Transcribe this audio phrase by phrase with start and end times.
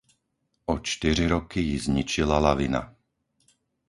[0.65, 2.95] O čtyři roky ji zničila lavina.